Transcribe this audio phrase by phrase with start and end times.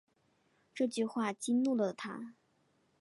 [0.73, 2.33] 这句话激怒了他